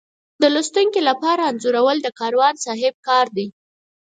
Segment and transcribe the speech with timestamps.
[0.41, 3.47] د لوستونکي لپاره انځورول د کاروان صاحب کار دی.